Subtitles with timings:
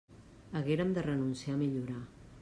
[0.59, 1.99] Hagueren de renunciar a millorar.